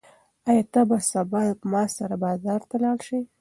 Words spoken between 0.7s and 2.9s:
ته به سبا ما سره بازار ته